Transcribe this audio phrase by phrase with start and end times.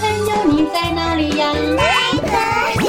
[0.00, 1.52] 朋友，你在哪里呀？
[1.76, 2.32] 在
[2.74, 2.88] 这里。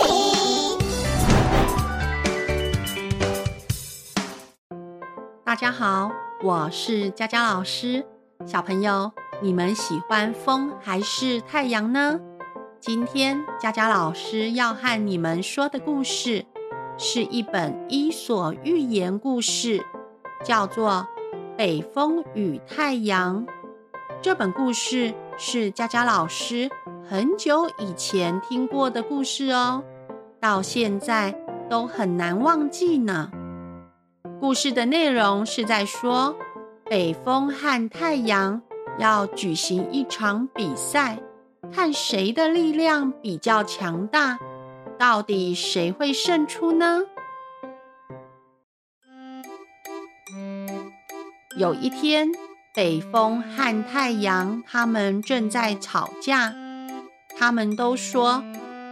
[5.44, 8.04] 大家好，我是佳佳老师。
[8.46, 12.20] 小朋友，你们喜欢风还是太阳呢？
[12.80, 16.46] 今天佳佳老师要和你们说的故事，
[16.98, 19.84] 是一本伊索寓言故事，
[20.44, 21.08] 叫做
[21.56, 23.46] 《北风与太阳》。
[24.22, 26.70] 这本故事是佳佳老师
[27.08, 29.84] 很久以前听过的故事哦，
[30.40, 31.36] 到现在
[31.70, 33.30] 都很难忘记呢。
[34.40, 36.36] 故事的内容是在说，
[36.86, 38.60] 北风和太阳
[38.98, 41.20] 要举行一场比赛，
[41.72, 44.40] 看谁的力量比较强大，
[44.98, 47.04] 到底谁会胜出呢？
[51.56, 52.32] 有一天，
[52.74, 56.54] 北风和太阳他们正在吵架，
[57.38, 58.44] 他们都说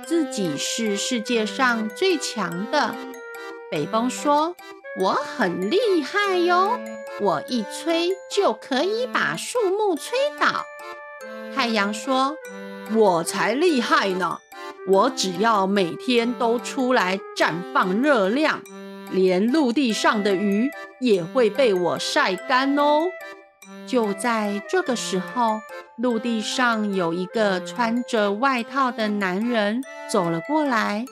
[0.06, 2.96] 自己是世界上最强的。
[3.72, 4.56] 北风说。
[4.96, 6.80] 我很厉害哟，
[7.20, 10.64] 我一吹就可以把树木吹倒。
[11.56, 12.36] 太阳说
[12.94, 14.38] ：“我才厉害呢，
[14.88, 18.62] 我只要每天都出来绽放热量，
[19.10, 23.08] 连陆地上的鱼也会被我晒干哦。”
[23.88, 25.60] 就在这个时候，
[25.98, 31.06] 陆地上有一个穿着外套的男人走了过来。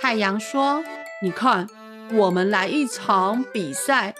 [0.00, 0.84] 太阳说
[1.22, 1.66] ：“你看。”
[2.12, 4.14] 我们来一场比赛，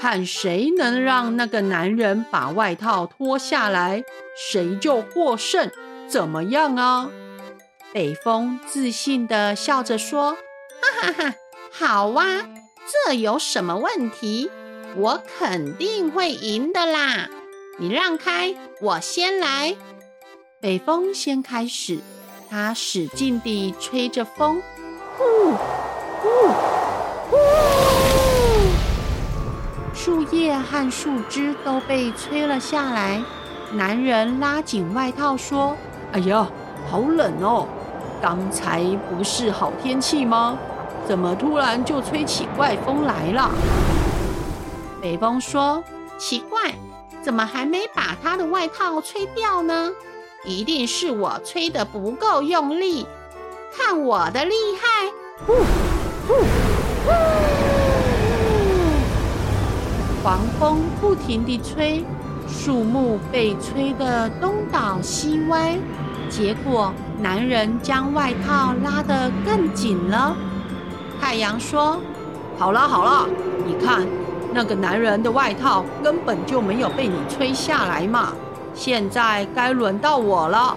[0.00, 4.04] 看谁能让那个男人把外套脱下来，
[4.36, 5.68] 谁就获胜，
[6.06, 7.10] 怎么样啊？
[7.92, 10.36] 北风自信地笑着说
[10.80, 11.34] ：“哈哈哈，
[11.72, 12.48] 好啊，
[13.06, 14.48] 这有什么问题？
[14.94, 17.28] 我肯定会赢的啦！
[17.78, 19.74] 你让开，我先来。”
[20.60, 21.98] 北风先开始，
[22.50, 24.62] 他使劲地吹着风，
[25.16, 25.52] 呼
[26.20, 26.52] 呼。
[29.94, 33.22] 树叶和树枝都被吹了下来。
[33.72, 35.76] 男人拉紧外套说
[36.12, 36.46] ：“哎呀，
[36.90, 37.66] 好冷哦！
[38.20, 40.58] 刚才不是好天气吗？
[41.06, 43.50] 怎么突然就吹起怪风来了？”
[45.02, 45.82] 北风说
[46.16, 46.76] ：“奇怪，
[47.20, 49.90] 怎么还没把他的外套吹掉呢？
[50.44, 53.04] 一定是我吹得不够用力。
[53.76, 55.10] 看我的厉害！”
[55.44, 55.54] 呼
[56.28, 56.34] 呼
[60.22, 62.04] 狂风不停地吹，
[62.46, 65.76] 树木被吹得东倒西歪。
[66.30, 70.36] 结果，男人将外套拉得更紧了。
[71.20, 72.00] 太阳说
[72.56, 73.26] ：“好了好了，
[73.66, 74.06] 你看，
[74.52, 78.32] 那个男人的外套根本就没有被你吹下来嘛。
[78.74, 80.76] 现在该轮到我了。”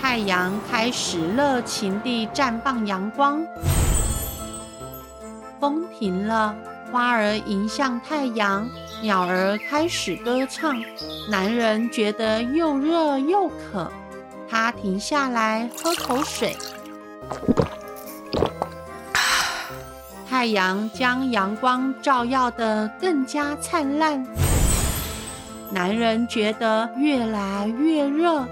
[0.00, 3.46] 太阳开始热情地绽放阳光。
[5.60, 6.54] 风停了。
[6.92, 8.68] 花儿迎向太阳，
[9.00, 10.76] 鸟儿开始歌唱。
[11.30, 13.88] 男人觉得又热又渴，
[14.48, 16.56] 他停下来喝口水。
[20.40, 24.26] 太阳将阳光照耀得更加灿烂。
[25.70, 28.46] 男人觉得越来越热，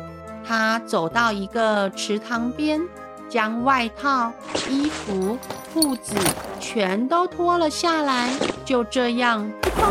[0.47, 2.79] 他走到一个池塘边，
[3.27, 4.31] 将外套、
[4.69, 5.39] 衣服、
[5.73, 6.15] 裤子
[6.61, 8.35] 全都脱了下来，
[8.67, 9.91] 就这样扑通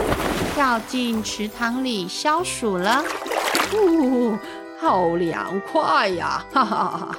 [0.53, 3.03] 跳进池塘里消暑了。
[3.74, 4.40] 呜、哦，
[4.79, 6.46] 好凉快呀！
[6.53, 7.18] 哈哈哈。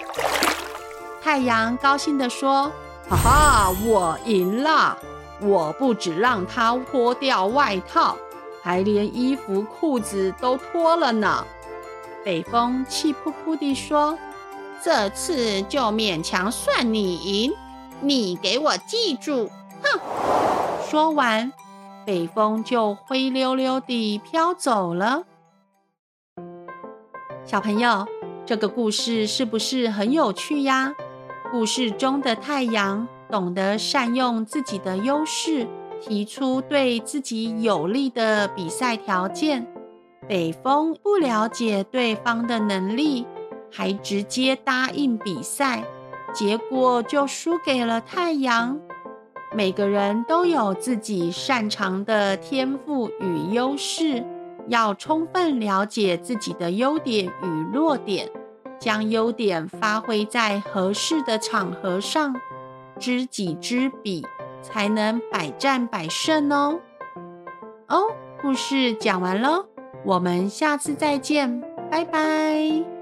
[1.20, 2.70] 太阳高兴地说
[3.08, 4.98] ：“哈哈，我赢了！
[5.40, 8.16] 我不只让他脱掉外套，
[8.62, 11.46] 还连衣服、裤子都脱了呢。”
[12.24, 14.18] 北风气扑扑地说
[14.84, 17.52] ：“这次就勉强算你赢。”
[18.00, 19.50] 你给我记住！
[19.82, 20.00] 哼！
[20.88, 21.52] 说完，
[22.04, 25.24] 北风就灰溜溜地飘走了。
[27.44, 28.06] 小朋友，
[28.44, 30.94] 这个故事是不是很有趣呀？
[31.50, 35.66] 故事中的太阳懂得善用自己的优势，
[36.00, 39.62] 提出对自己有利的比赛条件；
[40.28, 43.26] 北风不了解对方的能力，
[43.70, 45.84] 还直接答应比赛。
[46.34, 48.78] 结果就输给了太阳。
[49.56, 54.22] 每个人都有自己擅长的天赋与优势，
[54.68, 58.30] 要充分了解自己的优点与弱点，
[58.78, 62.34] 将优点发挥在合适的场合上，
[62.98, 64.26] 知己知彼，
[64.62, 66.80] 才能百战百胜哦。
[67.88, 68.02] 哦，
[68.40, 69.66] 故事讲完喽，
[70.04, 71.60] 我们下次再见，
[71.90, 72.97] 拜拜。